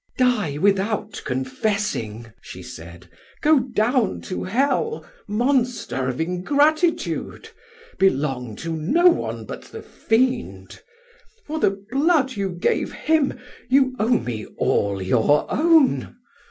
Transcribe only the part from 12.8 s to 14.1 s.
him you